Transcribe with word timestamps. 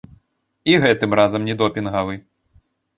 І 0.71 0.79
гэтым 0.85 1.15
разам 1.21 1.47
не 1.53 1.59
допінгавы. 1.63 2.21